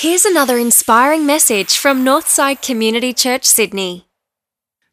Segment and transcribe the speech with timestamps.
[0.00, 4.06] Here's another inspiring message from Northside Community Church, Sydney.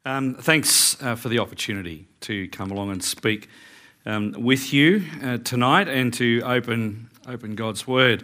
[0.03, 3.47] Um, thanks uh, for the opportunity to come along and speak
[4.07, 8.23] um, with you uh, tonight and to open, open God's Word.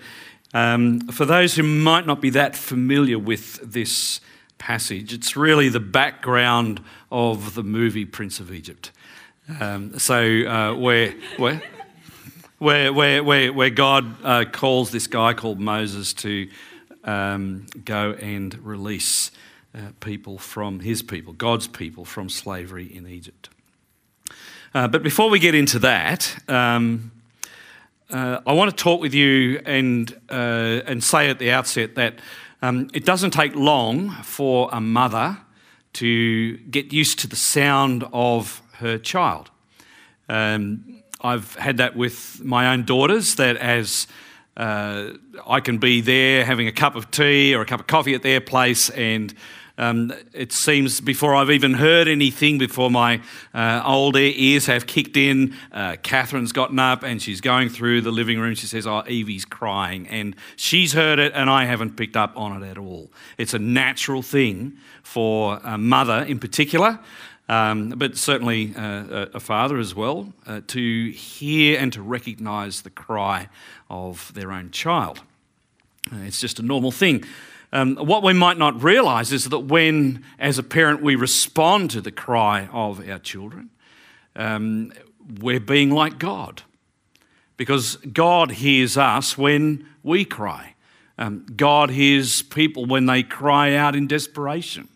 [0.56, 4.20] Um, for those who might not be that familiar with this
[4.58, 8.92] passage, it's really the background of the movie Prince of Egypt.
[9.60, 11.62] Um, so, uh, where, where,
[12.58, 12.92] where,
[13.24, 16.48] where, where, God uh, calls this guy called Moses to
[17.04, 19.32] um, go and release
[19.74, 23.50] uh, people from his people, God's people, from slavery in Egypt.
[24.74, 27.12] Uh, but before we get into that, um,
[28.10, 32.16] uh, I want to talk with you and, uh, and say at the outset that
[32.62, 35.38] um, it doesn't take long for a mother
[35.94, 39.50] to get used to the sound of her child.
[40.30, 44.08] Um, I've had that with my own daughters, that as
[44.58, 45.12] uh,
[45.48, 48.22] I can be there having a cup of tea or a cup of coffee at
[48.22, 49.34] their place, and
[49.78, 53.22] um, it seems before I've even heard anything, before my
[53.54, 58.12] uh, older ears have kicked in, uh, Catherine's gotten up and she's going through the
[58.12, 58.54] living room.
[58.54, 60.08] She says, Oh, Evie's crying.
[60.08, 63.12] And she's heard it, and I haven't picked up on it at all.
[63.40, 67.00] It's a natural thing for a mother in particular
[67.52, 72.90] um, but certainly uh, a father as well, uh, to hear and to recognise the
[72.90, 73.50] cry
[73.90, 75.20] of their own child.
[76.10, 77.26] Uh, it's just a normal thing.
[77.74, 82.00] Um, what we might not realise is that when, as a parent, we respond to
[82.00, 83.70] the cry of our children,
[84.38, 84.94] um,
[85.42, 86.64] we're being like God.
[87.58, 90.76] Because God hears us when we cry.
[91.18, 94.88] Um, God hears people when they cry out in desperation.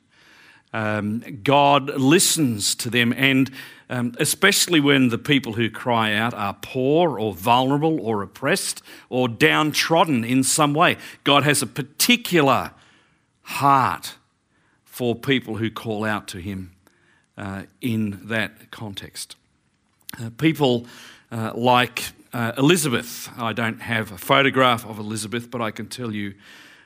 [0.75, 3.49] Um, God listens to them, and
[3.89, 9.29] um, especially when the people who cry out are poor or vulnerable or oppressed or
[9.29, 10.97] downtrodden in some way.
[11.23, 12.71] God has a particular
[13.43, 14.15] heart
[14.83, 16.73] for people who call out to Him
[17.37, 19.37] uh, in that context.
[20.21, 20.87] Uh, people
[21.31, 22.03] uh, like
[22.33, 26.33] uh, Elizabeth, I don't have a photograph of Elizabeth, but I can tell you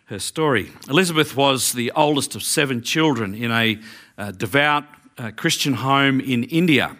[0.10, 0.72] her story.
[0.90, 3.78] Elizabeth was the oldest of seven children in a
[4.18, 4.84] uh, devout
[5.20, 6.98] uh, Christian home in India.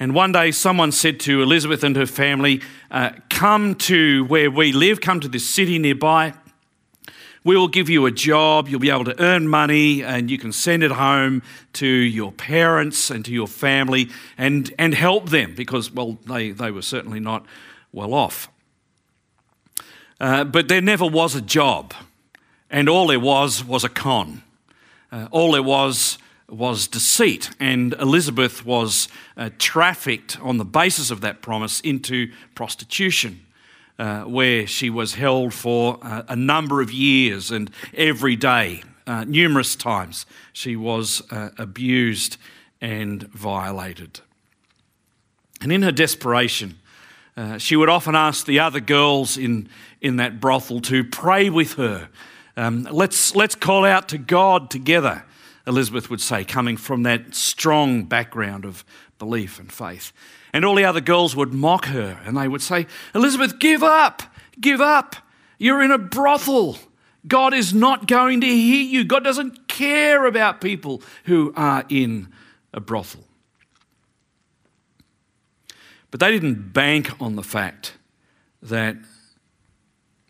[0.00, 4.72] And one day, someone said to Elizabeth and her family, uh, Come to where we
[4.72, 6.34] live, come to this city nearby.
[7.44, 10.50] We will give you a job, you'll be able to earn money, and you can
[10.50, 15.92] send it home to your parents and to your family and, and help them because,
[15.92, 17.46] well, they, they were certainly not
[17.92, 18.48] well off.
[20.20, 21.94] Uh, but there never was a job,
[22.70, 24.42] and all there was was a con.
[25.12, 26.18] Uh, all there was
[26.48, 33.44] was deceit, and Elizabeth was uh, trafficked on the basis of that promise into prostitution.
[34.00, 38.80] Uh, where she was held for uh, a number of years and every day,
[39.26, 41.20] numerous times, she was
[41.58, 42.36] abused
[42.80, 44.20] and violated.
[45.60, 46.78] And in her desperation,
[47.38, 49.68] uh, she would often ask the other girls in,
[50.00, 52.08] in that brothel to pray with her.
[52.56, 55.24] Um, let's, let's call out to God together,
[55.64, 58.84] Elizabeth would say, coming from that strong background of
[59.20, 60.12] belief and faith.
[60.52, 64.24] And all the other girls would mock her and they would say, Elizabeth, give up,
[64.60, 65.14] give up.
[65.58, 66.76] You're in a brothel.
[67.24, 69.04] God is not going to hear you.
[69.04, 72.32] God doesn't care about people who are in
[72.74, 73.27] a brothel.
[76.10, 77.94] But they didn't bank on the fact
[78.62, 78.96] that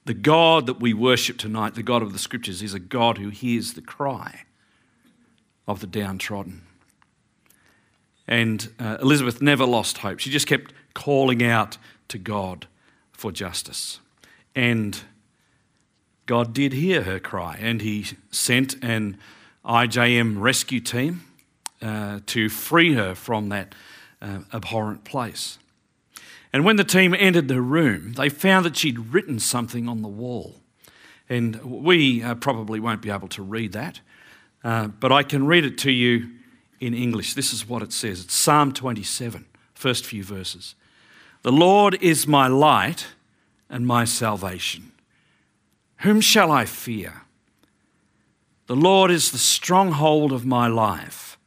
[0.04, 3.28] the God that we worship tonight, the God of the scriptures, is a God who
[3.28, 4.42] hears the cry
[5.66, 6.62] of the downtrodden.
[8.26, 10.18] And uh, Elizabeth never lost hope.
[10.18, 11.78] She just kept calling out
[12.08, 12.66] to God
[13.12, 14.00] for justice.
[14.54, 14.98] And
[16.26, 19.18] God did hear her cry, and He sent an
[19.64, 21.22] IJM rescue team
[21.80, 23.74] uh, to free her from that
[24.20, 25.58] uh, abhorrent place.
[26.52, 30.08] And when the team entered the room, they found that she'd written something on the
[30.08, 30.56] wall.
[31.28, 34.00] And we uh, probably won't be able to read that,
[34.64, 36.30] uh, but I can read it to you
[36.80, 37.34] in English.
[37.34, 40.74] This is what it says it's Psalm 27, first few verses.
[41.42, 43.08] The Lord is my light
[43.68, 44.92] and my salvation.
[45.98, 47.22] Whom shall I fear?
[48.66, 51.38] The Lord is the stronghold of my life.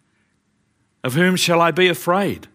[1.03, 2.47] Of whom shall I be afraid?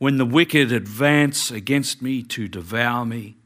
[0.00, 3.36] When the wicked advance against me to devour me,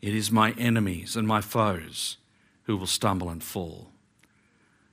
[0.00, 2.18] it is my enemies and my foes
[2.66, 3.90] who will stumble and fall.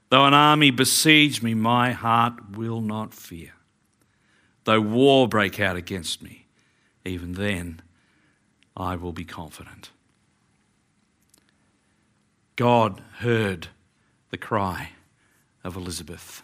[0.10, 3.52] Though an army besiege me, my heart will not fear.
[4.64, 6.48] Though war break out against me,
[7.06, 7.84] even then
[8.76, 9.92] I will be confident.
[12.56, 13.68] God heard
[14.32, 14.94] the cry
[15.64, 16.42] of Elizabeth.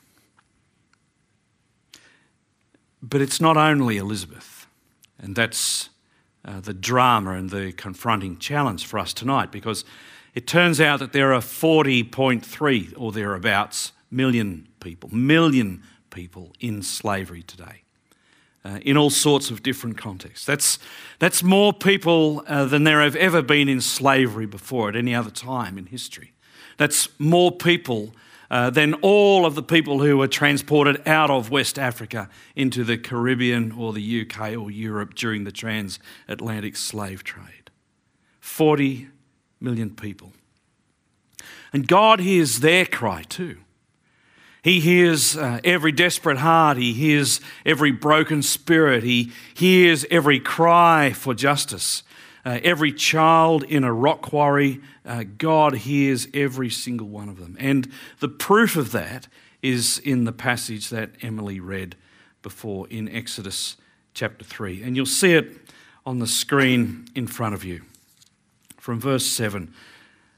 [3.01, 4.67] But it's not only Elizabeth,
[5.19, 5.89] and that's
[6.45, 9.83] uh, the drama and the confronting challenge for us tonight because
[10.33, 17.43] it turns out that there are 40.3 or thereabouts million people, million people in slavery
[17.43, 17.83] today.
[18.65, 20.45] Uh, in all sorts of different contexts.
[20.45, 20.77] That's,
[21.19, 25.29] that's more people uh, than there have ever been in slavery before at any other
[25.29, 26.33] time in history.
[26.75, 28.13] That's more people
[28.49, 32.97] uh, than all of the people who were transported out of West Africa into the
[32.97, 37.71] Caribbean or the UK or Europe during the transatlantic slave trade.
[38.39, 39.09] 40
[39.59, 40.31] million people.
[41.73, 43.57] And God hears their cry too.
[44.63, 46.77] He hears uh, every desperate heart.
[46.77, 49.03] He hears every broken spirit.
[49.03, 52.03] He hears every cry for justice.
[52.47, 57.57] Uh, every child in a rock quarry, uh, God hears every single one of them.
[57.59, 57.91] And
[58.21, 59.27] the proof of that
[59.61, 61.97] is in the passage that Emily read
[62.41, 63.75] before in Exodus
[64.13, 64.81] chapter 3.
[64.81, 65.57] And you'll see it
[66.05, 67.81] on the screen in front of you.
[68.77, 69.73] From verse 7,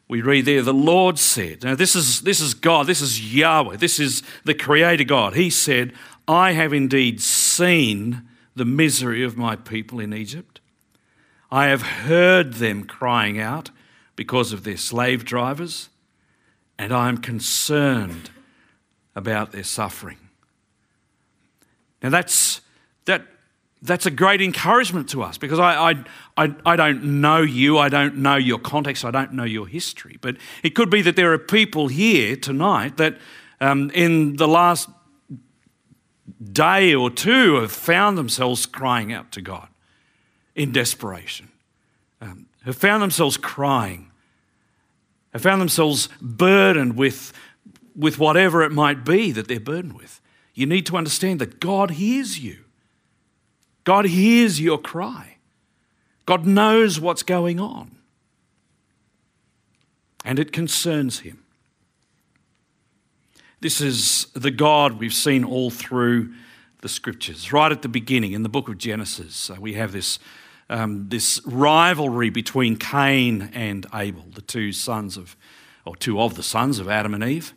[0.08, 3.78] we read there, the Lord said, Now, this is, this is God, this is Yahweh,
[3.78, 5.36] this is the Creator God.
[5.36, 5.94] He said,
[6.28, 8.24] I have indeed seen
[8.56, 10.60] the misery of my people in Egypt
[11.52, 13.72] I have heard them crying out
[14.16, 15.90] because of their slave drivers,
[16.78, 18.30] and I am concerned
[19.16, 20.18] about their suffering.
[22.04, 22.62] Now, that's,
[23.06, 23.26] that,
[23.82, 26.04] that's a great encouragement to us because I, I,
[26.38, 30.18] I, I, don't know you, I don't know your context, I don't know your history.
[30.22, 33.18] But it could be that there are people here tonight that
[33.60, 34.90] um, in the last
[36.44, 39.69] day or two have found themselves crying out to God
[40.60, 41.48] in desperation,
[42.20, 44.12] um, have found themselves crying,
[45.32, 47.32] have found themselves burdened with,
[47.96, 50.20] with whatever it might be that they're burdened with.
[50.54, 52.58] You need to understand that God hears you.
[53.86, 55.38] God hears your cry.
[56.26, 57.96] God knows what's going on.
[60.26, 61.42] And it concerns him.
[63.62, 66.34] This is the God we've seen all through
[66.82, 67.54] the scriptures.
[67.54, 70.20] Right at the beginning, in the book of Genesis, uh, we have this
[70.70, 75.36] um, this rivalry between Cain and Abel, the two sons of,
[75.86, 77.54] or two of the sons of Adam and Eve.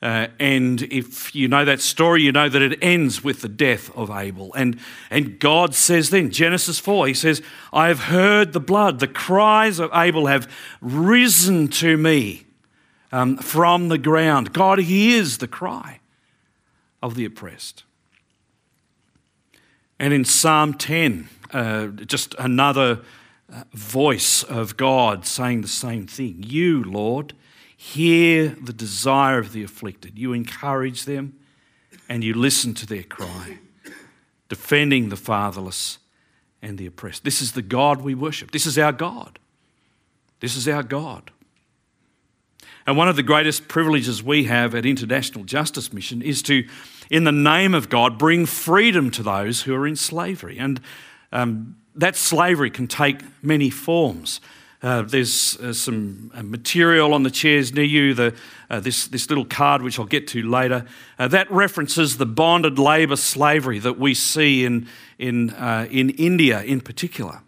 [0.00, 3.88] Uh, and if you know that story, you know that it ends with the death
[3.96, 4.52] of Abel.
[4.54, 4.80] And,
[5.10, 7.40] and God says then, Genesis 4, He says,
[7.72, 12.46] I have heard the blood, the cries of Abel have risen to me
[13.12, 14.52] um, from the ground.
[14.52, 16.00] God hears the cry
[17.00, 17.84] of the oppressed.
[20.00, 23.00] And in Psalm 10, uh, just another
[23.52, 26.44] uh, voice of God saying the same thing.
[26.46, 27.34] You, Lord,
[27.76, 30.18] hear the desire of the afflicted.
[30.18, 31.38] You encourage them
[32.08, 33.58] and you listen to their cry,
[34.48, 35.98] defending the fatherless
[36.62, 37.24] and the oppressed.
[37.24, 38.50] This is the God we worship.
[38.52, 39.38] This is our God.
[40.40, 41.30] This is our God.
[42.86, 46.66] And one of the greatest privileges we have at International Justice Mission is to,
[47.10, 50.58] in the name of God, bring freedom to those who are in slavery.
[50.58, 50.80] And
[51.32, 54.40] um, that slavery can take many forms.
[54.82, 58.34] Uh, there's uh, some uh, material on the chairs near you, the,
[58.68, 60.84] uh, this, this little card, which I'll get to later.
[61.20, 64.88] Uh, that references the bonded labour slavery that we see in,
[65.20, 67.42] in, uh, in India in particular,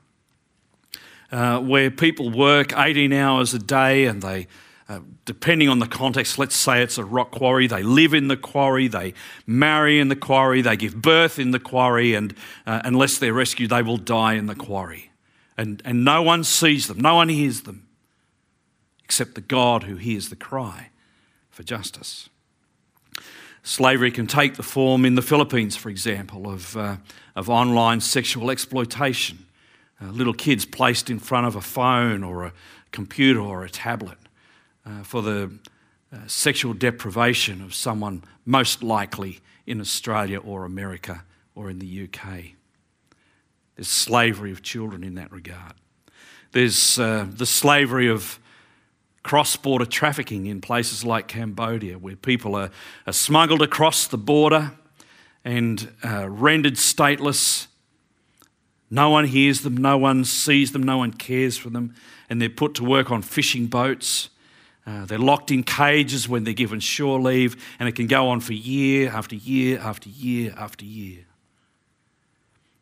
[1.31, 4.47] where people work 18 hours a day and they
[4.87, 8.37] uh, depending on the context, let's say it's a rock quarry, they live in the
[8.37, 9.15] quarry, they
[9.47, 12.35] marry in the quarry, they give birth in the quarry, and
[12.67, 15.11] uh, unless they're rescued, they will die in the quarry.
[15.57, 17.87] And, and no one sees them, no one hears them,
[19.03, 20.91] except the God who hears the cry
[21.49, 22.29] for justice.
[23.63, 26.97] Slavery can take the form in the Philippines, for example, of, uh,
[27.35, 29.47] of online sexual exploitation.
[30.03, 32.53] Uh, little kids placed in front of a phone or a
[32.91, 34.19] computer or a tablet
[34.87, 35.51] uh, for the
[36.13, 41.25] uh, sexual deprivation of someone most likely in Australia or America
[41.55, 42.53] or in the UK.
[43.77, 45.75] There's slavery of children in that regard.
[46.53, 48.39] There's uh, the slavery of
[49.25, 52.71] cross border trafficking in places like Cambodia, where people are,
[53.07, 54.73] are smuggled across the border
[55.45, 57.67] and uh, rendered stateless.
[58.91, 61.95] No one hears them, no one sees them, no one cares for them,
[62.29, 64.29] and they're put to work on fishing boats
[64.87, 68.41] uh, they're locked in cages when they're given shore leave, and it can go on
[68.41, 71.25] for year after year after year after year.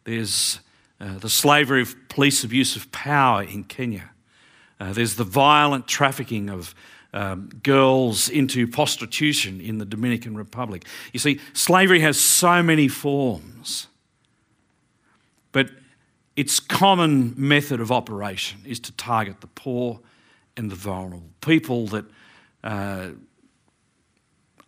[0.05, 0.59] There's
[1.01, 4.11] uh, the slavery of police abuse of power in Kenya.
[4.81, 6.75] Uh, there's the violent trafficking of,
[7.15, 10.85] um, girls into prostitution in the Dominican Republic.
[11.13, 13.87] You see, slavery has so many forms,
[15.53, 15.71] but
[16.37, 20.01] its common method of operation is to target the poor
[20.57, 22.05] and the vulnerable, people that
[22.63, 23.09] uh,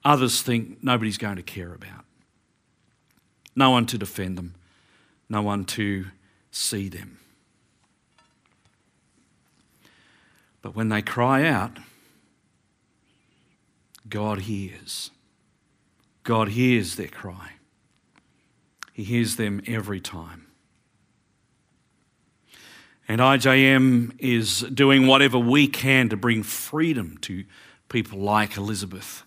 [0.04, 2.04] others think nobody's going to care about.
[3.56, 4.54] No one to defend them,
[5.28, 6.06] no one to
[6.50, 7.18] see them.
[10.62, 11.78] But when they cry out,
[14.08, 15.10] God hears.
[16.22, 17.52] God hears their cry.
[18.92, 20.43] He hears them every time.
[23.06, 27.44] And IJM is doing whatever we can to bring freedom to
[27.88, 29.24] people like Elizabeth,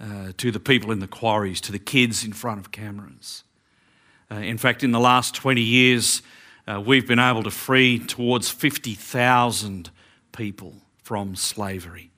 [0.00, 3.44] uh, to the people in the quarries, to the kids in front of cameras.
[4.30, 6.22] Uh, in fact, in the last 20 years,
[6.66, 9.90] uh, we've been able to free towards 50,000
[10.32, 12.10] people from slavery.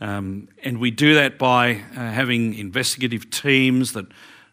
[0.00, 4.06] Um, and we do that by uh, having investigative teams that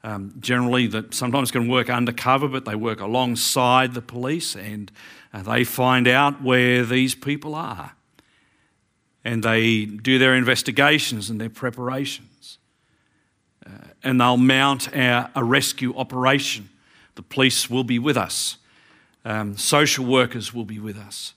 [0.03, 4.91] um, generally that sometimes can work undercover, but they work alongside the police and
[5.43, 7.93] they find out where these people are.
[9.23, 12.59] And they do their investigations and their preparations.
[13.65, 13.69] Uh,
[14.03, 16.69] and they'll mount our, a rescue operation.
[17.15, 18.57] The police will be with us,
[19.23, 21.33] um, social workers will be with us.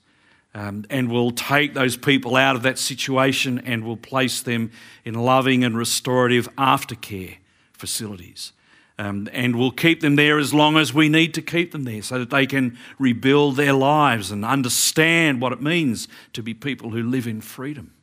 [0.53, 4.71] Um, and we'll take those people out of that situation and we'll place them
[5.05, 7.37] in loving and restorative aftercare
[7.71, 8.51] facilities.
[8.99, 12.01] Um, and we'll keep them there as long as we need to keep them there
[12.01, 16.89] so that they can rebuild their lives and understand what it means to be people
[16.89, 17.93] who live in freedom.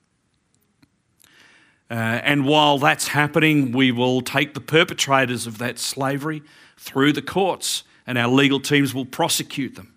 [1.91, 6.43] Uh, and while that's happening, we will take the perpetrators of that slavery
[6.79, 9.93] through the courts, and our legal teams will prosecute them.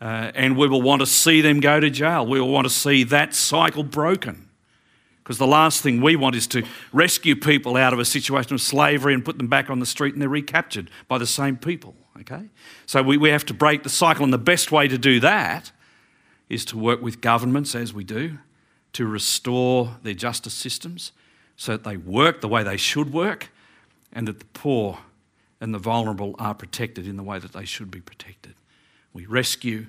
[0.00, 2.26] Uh, and we will want to see them go to jail.
[2.26, 4.48] We will want to see that cycle broken.
[5.24, 8.60] Because the last thing we want is to rescue people out of a situation of
[8.60, 11.96] slavery and put them back on the street and they're recaptured by the same people.
[12.20, 12.50] Okay?
[12.84, 14.22] So we, we have to break the cycle.
[14.22, 15.72] And the best way to do that
[16.50, 18.38] is to work with governments, as we do,
[18.92, 21.12] to restore their justice systems
[21.56, 23.50] so that they work the way they should work
[24.12, 24.98] and that the poor
[25.58, 28.54] and the vulnerable are protected in the way that they should be protected.
[29.14, 29.86] We rescue,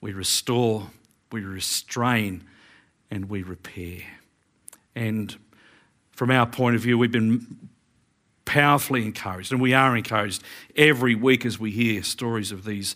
[0.00, 0.90] we restore,
[1.30, 2.42] we restrain,
[3.08, 4.02] and we repair.
[4.94, 5.36] And
[6.12, 7.68] from our point of view, we've been
[8.44, 10.42] powerfully encouraged, and we are encouraged
[10.76, 12.94] every week as we hear stories of these,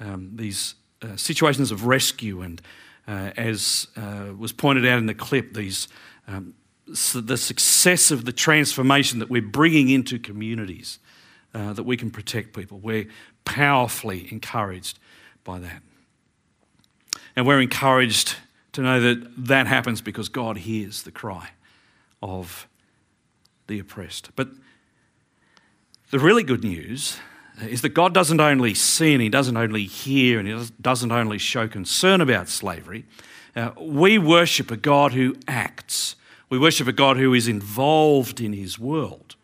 [0.00, 2.62] um, these uh, situations of rescue, and
[3.06, 5.88] uh, as uh, was pointed out in the clip, these
[6.26, 6.54] um,
[6.86, 10.98] the success of the transformation that we're bringing into communities,
[11.54, 12.78] uh, that we can protect people.
[12.78, 13.08] We're
[13.44, 14.98] powerfully encouraged
[15.44, 15.82] by that.
[17.36, 18.36] And we're encouraged
[18.74, 21.50] to know that that happens because God hears the cry
[22.22, 22.68] of
[23.66, 24.30] the oppressed.
[24.36, 24.48] But
[26.10, 27.18] the really good news
[27.62, 31.38] is that God doesn't only see and He doesn't only hear and He doesn't only
[31.38, 33.04] show concern about slavery.
[33.56, 36.16] Uh, we worship a God who acts.
[36.50, 39.36] We worship a God who is involved in His world.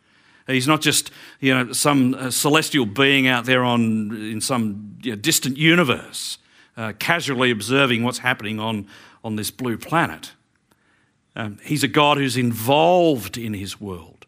[0.47, 5.13] He's not just you know some uh, celestial being out there on in some you
[5.13, 6.39] know, distant universe,
[6.77, 8.89] uh, casually observing what's happening on
[9.25, 10.33] on this blue planet.
[11.37, 14.27] Um, he's a God who's involved in His world.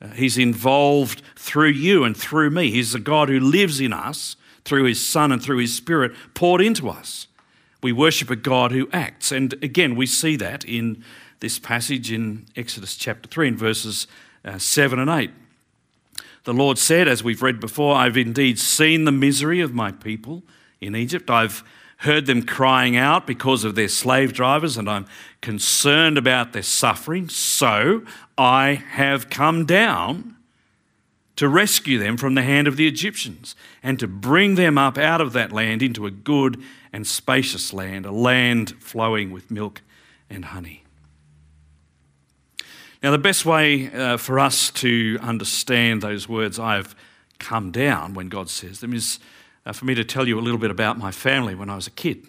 [0.00, 2.70] Uh, he's involved through you and through me.
[2.70, 6.60] He's a God who lives in us through His Son and through His Spirit poured
[6.60, 7.26] into us.
[7.82, 11.04] We worship a God who acts, and again we see that in
[11.40, 14.06] this passage in Exodus chapter three, in verses
[14.44, 15.30] uh, 7 and 8.
[16.44, 20.42] The Lord said, as we've read before, I've indeed seen the misery of my people
[20.80, 21.30] in Egypt.
[21.30, 21.62] I've
[21.98, 25.06] heard them crying out because of their slave drivers, and I'm
[25.40, 27.28] concerned about their suffering.
[27.28, 28.02] So
[28.36, 30.36] I have come down
[31.36, 35.20] to rescue them from the hand of the Egyptians and to bring them up out
[35.20, 36.60] of that land into a good
[36.92, 39.82] and spacious land, a land flowing with milk
[40.30, 40.84] and honey.
[43.02, 46.96] Now, the best way uh, for us to understand those words, I've
[47.38, 49.20] come down, when God says them, is
[49.68, 51.86] uh, for me to tell you a little bit about my family when I was
[51.86, 52.26] a kid.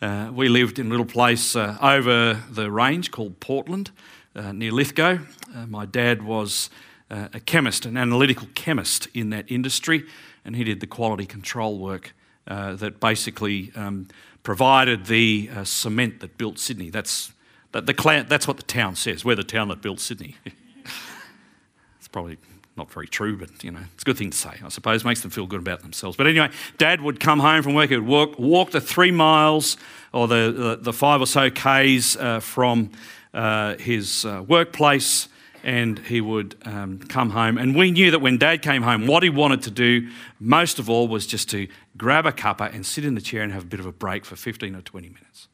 [0.00, 3.90] Uh, we lived in a little place uh, over the range called Portland,
[4.36, 5.18] uh, near Lithgow.
[5.54, 6.70] Uh, my dad was
[7.10, 10.04] a chemist, an analytical chemist in that industry,
[10.46, 12.14] and he did the quality control work
[12.46, 14.08] that basically um,
[14.42, 16.88] provided the cement that built Sydney.
[16.88, 17.32] That's
[17.72, 19.26] the, the that's what the town says.
[19.26, 20.36] We're the town that built Sydney.
[21.98, 22.38] it's probably
[22.76, 25.04] not very true, but you know, it's a good thing to say, I suppose.
[25.04, 26.16] Makes them feel good about themselves.
[26.16, 27.90] But anyway, Dad would come home from work.
[27.90, 29.76] He would walk, walk the three miles
[30.12, 32.90] or the, the, the five or so k's uh, from
[33.34, 35.28] uh, his uh, workplace
[35.64, 37.56] and he would um, come home.
[37.56, 40.08] And we knew that when dad came home, what he wanted to do
[40.40, 43.52] most of all was just to grab a cuppa and sit in the chair and
[43.52, 45.48] have a bit of a break for 15 or 20 minutes.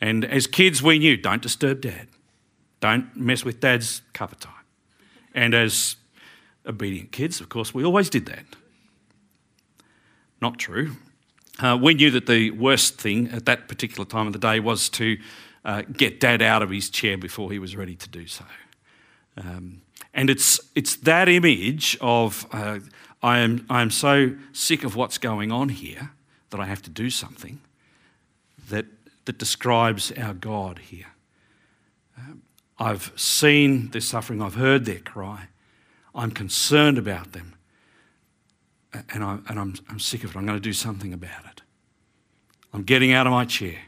[0.00, 2.08] And as kids, we knew don't disturb dad,
[2.80, 4.52] don't mess with dad's cuppa time.
[5.34, 5.96] And as
[6.66, 8.44] obedient kids, of course, we always did that.
[10.40, 10.96] Not true.
[11.58, 14.88] Uh, we knew that the worst thing at that particular time of the day was
[14.90, 15.18] to
[15.64, 18.44] uh, get dad out of his chair before he was ready to do so.
[19.36, 22.80] Um, and it's, it's that image of uh,
[23.22, 26.10] I, am, I am so sick of what's going on here
[26.50, 27.60] that I have to do something
[28.68, 28.86] that,
[29.24, 31.06] that describes our God here.
[32.18, 32.42] Um,
[32.78, 35.48] I've seen their suffering, I've heard their cry,
[36.14, 37.54] I'm concerned about them,
[39.12, 40.36] and, I, and I'm, I'm sick of it.
[40.36, 41.62] I'm going to do something about it.
[42.72, 43.78] I'm getting out of my chair.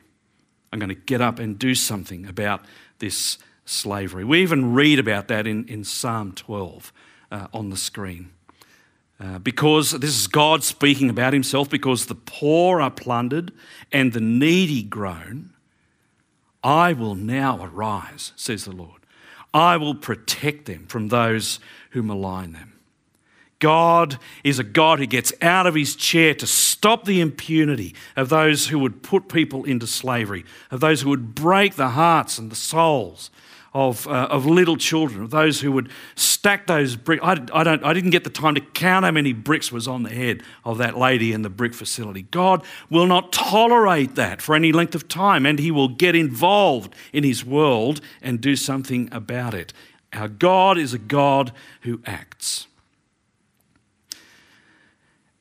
[0.72, 2.64] I'm going to get up and do something about
[2.98, 4.24] this slavery.
[4.24, 6.92] We even read about that in, in Psalm 12
[7.30, 8.30] uh, on the screen.
[9.18, 13.52] Uh, because this is God speaking about himself, because the poor are plundered
[13.90, 15.54] and the needy groan,
[16.62, 19.06] I will now arise, says the Lord.
[19.54, 21.60] I will protect them from those
[21.96, 22.74] who malign them.
[23.58, 28.28] God is a God who gets out of his chair to stop the impunity of
[28.28, 32.52] those who would put people into slavery, of those who would break the hearts and
[32.52, 33.30] the souls
[33.72, 37.24] of, uh, of little children, of those who would stack those bricks.
[37.24, 40.02] I, I, don't, I didn't get the time to count how many bricks was on
[40.02, 42.26] the head of that lady in the brick facility.
[42.30, 46.94] God will not tolerate that for any length of time, and He will get involved
[47.14, 49.72] in His world and do something about it.
[50.12, 52.66] Our God is a God who acts.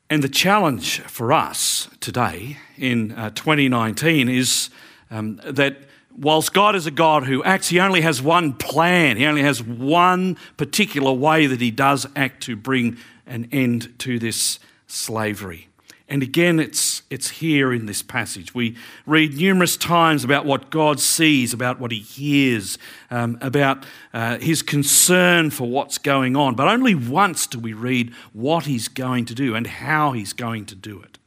[0.08, 4.70] And the challenge for us today in uh, 2019 is
[5.10, 5.78] um, that
[6.16, 9.16] whilst God is a God who acts, He only has one plan.
[9.16, 14.18] He only has one particular way that He does act to bring an end to
[14.18, 15.68] this slavery.
[16.08, 18.54] And again, it's, it's here in this passage.
[18.54, 22.78] We read numerous times about what God sees, about what He hears,
[23.10, 26.54] um, about uh, His concern for what's going on.
[26.54, 30.64] But only once do we read what He's going to do and how He's going
[30.66, 31.18] to do it.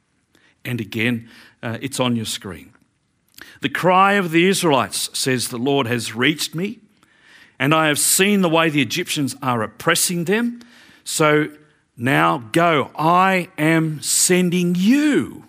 [0.63, 1.29] And again,
[1.61, 2.73] uh, it's on your screen.
[3.61, 6.79] The cry of the Israelites says, The Lord has reached me,
[7.57, 10.61] and I have seen the way the Egyptians are oppressing them.
[11.03, 11.49] So
[11.99, 15.45] now go, I am sending you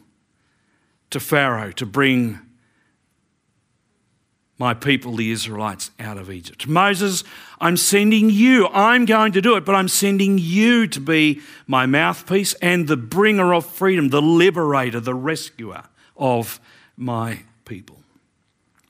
[1.10, 2.40] to Pharaoh to bring
[4.58, 6.66] my people, the Israelites, out of Egypt.
[6.66, 7.24] Moses,
[7.62, 8.68] I'm sending you.
[8.68, 12.96] I'm going to do it, but I'm sending you to be my mouthpiece and the
[12.96, 15.84] bringer of freedom, the liberator, the rescuer
[16.14, 16.60] of
[16.94, 18.02] my people.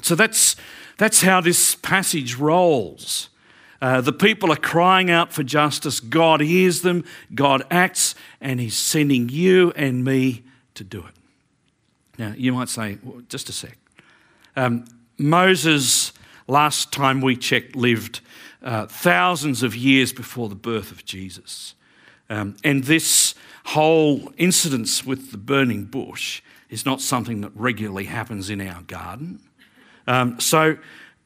[0.03, 0.57] So that's,
[0.99, 3.30] that's how this passage rolls.
[3.81, 6.01] Uh, the people are crying out for justice.
[6.01, 10.43] God hears them, God acts, and He's sending you and me
[10.75, 11.15] to do it.
[12.19, 13.79] Now, you might say, well, just a sec.
[14.55, 14.85] Um,
[15.17, 16.13] Moses,
[16.47, 18.21] last time we checked, lived
[18.63, 21.75] uh, thousands of years before the birth of Jesus.
[22.29, 28.51] Um, and this whole incident with the burning bush is not something that regularly happens
[28.51, 29.41] in our garden.
[30.07, 30.77] Um, so,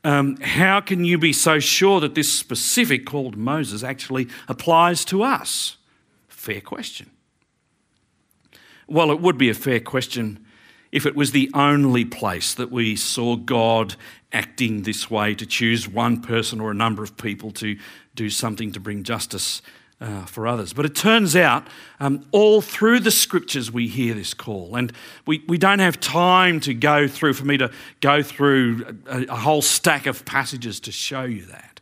[0.05, 5.23] um, how can you be so sure that this specific called Moses actually applies to
[5.23, 5.79] us?
[6.29, 7.11] Fair question.
[8.87, 10.45] Well, it would be a fair question
[10.93, 13.97] if it was the only place that we saw God
[14.33, 17.79] acting this way to choose one person or a number of people to
[18.15, 19.63] do something to bring justice
[20.05, 20.75] uh, for others.
[20.75, 21.67] But it turns out
[21.99, 24.77] um, all through the scriptures we hear this call.
[24.77, 24.93] And
[25.27, 29.37] we, we don't have time to go through, for me to go through a, a
[29.37, 31.81] whole stack of passages to show you that.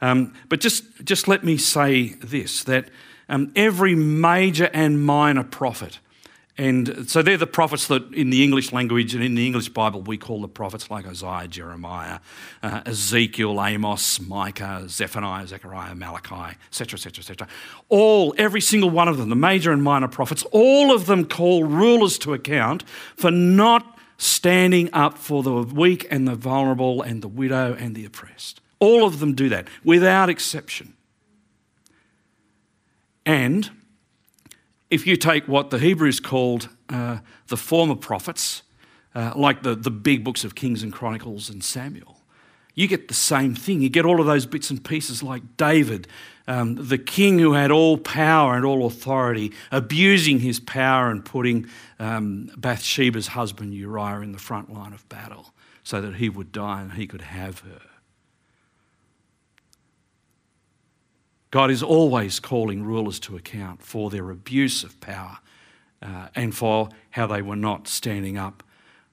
[0.00, 2.88] Um, but just, just let me say this that
[3.28, 5.98] um, every major and minor prophet
[6.58, 10.00] and so they're the prophets that in the English language and in the English Bible
[10.00, 12.20] we call the prophets like Isaiah, Jeremiah,
[12.62, 17.48] uh, Ezekiel, Amos, Micah, Zephaniah, Zechariah, Malachi, etc., etc., etc.
[17.90, 21.64] All, every single one of them, the major and minor prophets, all of them call
[21.64, 22.84] rulers to account
[23.16, 28.06] for not standing up for the weak and the vulnerable and the widow and the
[28.06, 28.62] oppressed.
[28.78, 30.94] All of them do that without exception.
[33.26, 33.70] And
[34.90, 37.18] if you take what the Hebrews called uh,
[37.48, 38.62] the former prophets,
[39.14, 42.16] uh, like the, the big books of Kings and Chronicles and Samuel,
[42.74, 43.80] you get the same thing.
[43.80, 46.06] You get all of those bits and pieces like David,
[46.46, 51.66] um, the king who had all power and all authority, abusing his power and putting
[51.98, 56.82] um, Bathsheba's husband Uriah in the front line of battle so that he would die
[56.82, 57.80] and he could have her.
[61.50, 65.38] God is always calling rulers to account for their abuse of power
[66.02, 68.62] uh, and for how they were not standing up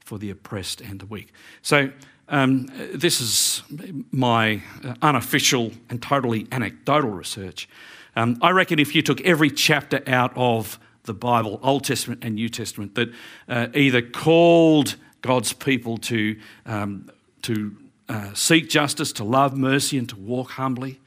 [0.03, 1.31] for the oppressed and the weak.
[1.61, 1.91] So,
[2.29, 3.63] um, this is
[4.11, 7.67] my uh, unofficial and totally anecdotal research.
[8.15, 12.35] Um, I reckon if you took every chapter out of the Bible, Old Testament and
[12.35, 13.09] New Testament, that
[13.49, 17.09] uh, either called God's people to, um,
[17.43, 17.75] to
[18.07, 20.99] uh, seek justice, to love mercy, and to walk humbly,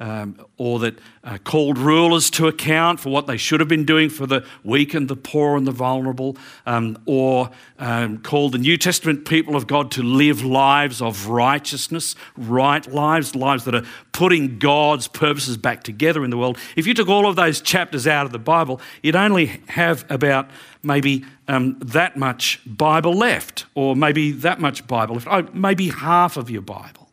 [0.00, 4.08] um, or that uh, called rulers to account for what they should have been doing
[4.08, 8.78] for the weak and the poor and the vulnerable, um, or um, called the New
[8.78, 14.58] Testament people of God to live lives of righteousness, right lives, lives that are putting
[14.58, 16.56] God's purposes back together in the world.
[16.76, 20.48] If you took all of those chapters out of the Bible, you'd only have about
[20.82, 26.38] maybe um, that much Bible left, or maybe that much Bible left, oh, maybe half
[26.38, 27.09] of your Bible.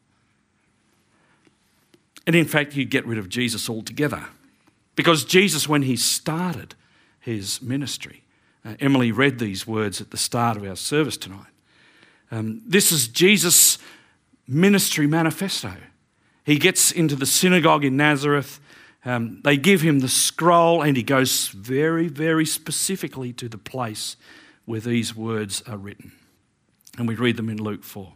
[2.28, 4.26] And in fact, you get rid of Jesus altogether.
[4.96, 6.76] Because Jesus, when he started
[7.22, 8.24] his ministry,
[8.66, 11.48] uh, Emily read these words at the start of our service tonight.
[12.30, 13.78] Um, this is Jesus'
[14.46, 15.74] ministry manifesto.
[16.44, 18.60] He gets into the synagogue in Nazareth.
[19.06, 24.18] Um, they give him the scroll, and he goes very, very specifically to the place
[24.66, 26.12] where these words are written.
[26.98, 28.12] And we read them in Luke 4.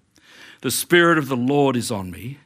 [0.61, 2.39] The Spirit of the Lord is on me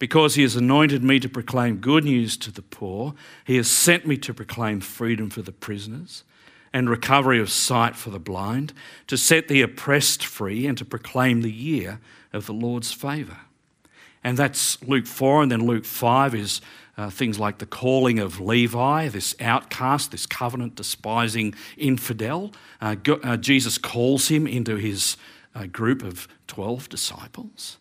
[0.00, 4.06] because he has anointed me to proclaim good news to the poor, he has sent
[4.06, 6.24] me to proclaim freedom for the prisoners
[6.72, 8.72] and recovery of sight for the blind,
[9.06, 12.00] to set the oppressed free, and to proclaim the year
[12.32, 13.38] of the Lord's favour.
[14.24, 16.60] And that's Luke 4, and then Luke 5 is
[16.96, 22.52] uh, things like the calling of Levi, this outcast, this covenant despising infidel.
[22.80, 25.16] Uh, uh, Jesus calls him into his
[25.54, 27.78] uh, group of 12 disciples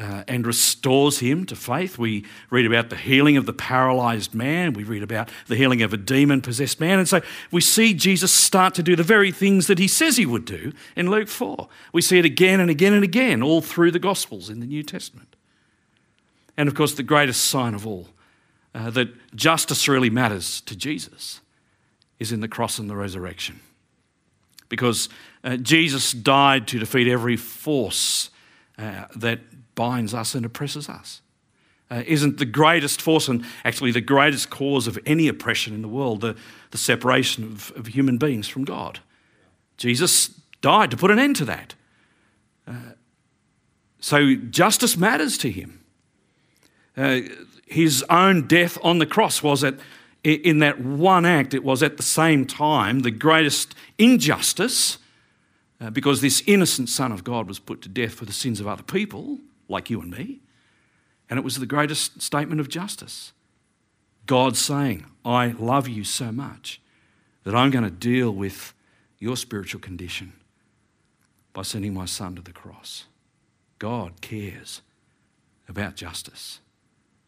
[0.00, 1.98] uh, and restores him to faith.
[1.98, 4.72] We read about the healing of the paralyzed man.
[4.72, 6.98] We read about the healing of a demon possessed man.
[6.98, 10.24] And so we see Jesus start to do the very things that he says he
[10.24, 11.68] would do in Luke 4.
[11.92, 14.82] We see it again and again and again all through the Gospels in the New
[14.82, 15.36] Testament.
[16.56, 18.08] And of course, the greatest sign of all
[18.74, 21.40] uh, that justice really matters to Jesus
[22.18, 23.60] is in the cross and the resurrection.
[24.70, 25.10] Because
[25.44, 28.30] uh, Jesus died to defeat every force
[28.80, 29.40] uh, that
[29.74, 31.22] binds us and oppresses us.
[31.90, 35.88] Uh, isn't the greatest force and actually the greatest cause of any oppression in the
[35.88, 36.36] world the,
[36.70, 39.00] the separation of, of human beings from God?
[39.76, 40.28] Jesus
[40.60, 41.74] died to put an end to that.
[42.66, 42.92] Uh,
[43.98, 45.84] so justice matters to him.
[46.96, 47.20] Uh,
[47.66, 49.74] his own death on the cross was at,
[50.22, 54.98] in that one act, it was at the same time the greatest injustice
[55.80, 58.66] uh, because this innocent Son of God was put to death for the sins of
[58.66, 59.38] other people
[59.68, 60.40] like you and me.
[61.28, 63.32] And it was the greatest statement of justice.
[64.26, 66.80] God saying, I love you so much
[67.44, 68.74] that I'm going to deal with
[69.18, 70.32] your spiritual condition
[71.52, 73.06] by sending my son to the cross.
[73.78, 74.82] God cares
[75.68, 76.60] about justice.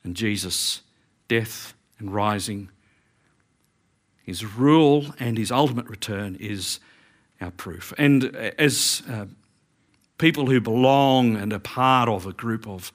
[0.05, 0.83] And Jesus'
[1.29, 2.71] death and rising,
[4.25, 6.81] his rule and his ultimate return is
[7.43, 7.93] our proof.
[7.99, 9.27] And as uh,
[10.19, 12.93] people who belong and are part of a group of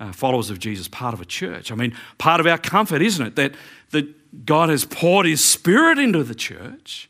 [0.00, 1.70] uh, followers of Jesus, part of a church.
[1.70, 3.54] I mean, part of our comfort, isn't it, that,
[3.90, 7.08] that God has poured His Spirit into the church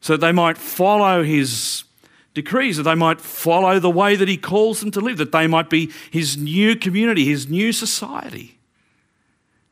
[0.00, 1.82] so that they might follow His
[2.32, 5.48] decrees, that they might follow the way that He calls them to live, that they
[5.48, 8.60] might be His new community, His new society,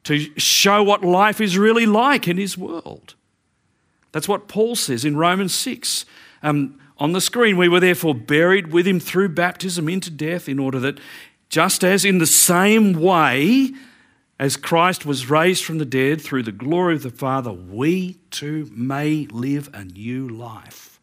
[0.04, 3.14] to show what life is really like in His world.
[4.14, 6.06] That's what Paul says in Romans 6.
[6.44, 10.60] Um, on the screen, we were therefore buried with him through baptism into death, in
[10.60, 11.00] order that
[11.48, 13.72] just as in the same way
[14.38, 18.70] as Christ was raised from the dead through the glory of the Father, we too
[18.72, 21.00] may live a new life.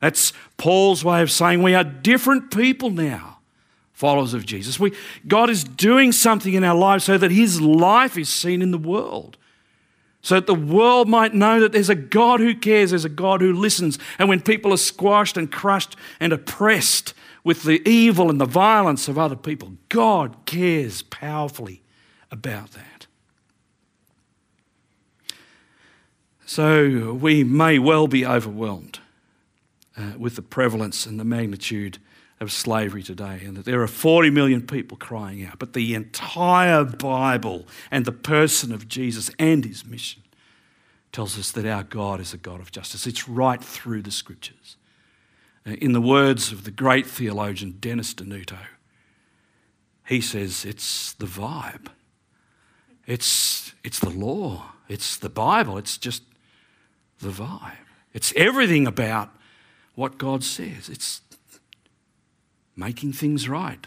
[0.00, 3.40] That's Paul's way of saying we are different people now,
[3.92, 4.80] followers of Jesus.
[4.80, 4.94] We,
[5.28, 8.78] God is doing something in our lives so that his life is seen in the
[8.78, 9.36] world
[10.24, 13.42] so that the world might know that there's a God who cares, there's a God
[13.42, 13.98] who listens.
[14.18, 17.12] And when people are squashed and crushed and oppressed
[17.44, 21.82] with the evil and the violence of other people, God cares powerfully
[22.30, 23.06] about that.
[26.46, 29.00] So we may well be overwhelmed
[29.94, 31.98] uh, with the prevalence and the magnitude
[32.44, 35.58] of slavery today, and that there are 40 million people crying out.
[35.58, 40.22] But the entire Bible and the person of Jesus and his mission
[41.10, 43.06] tells us that our God is a God of justice.
[43.06, 44.76] It's right through the scriptures.
[45.66, 48.58] Uh, in the words of the great theologian Dennis Denuto,
[50.06, 51.88] he says it's the vibe.
[53.06, 56.22] It's, it's the law, it's the Bible, it's just
[57.20, 57.72] the vibe.
[58.12, 59.30] It's everything about
[59.94, 60.88] what God says.
[60.88, 61.20] It's
[62.76, 63.86] making things right,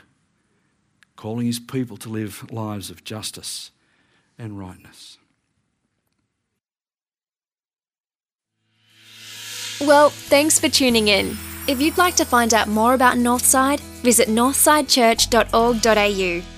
[1.15, 3.71] calling his people to live lives of justice
[4.37, 5.17] and rightness.
[9.79, 11.37] Well, thanks for tuning in.
[11.67, 16.56] If you'd like to find out more about Northside, visit northsidechurch.org.au.